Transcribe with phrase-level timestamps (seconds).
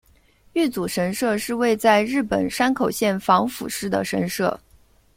[0.53, 4.59] 玉祖神社是位在日本山口县防府市的神社。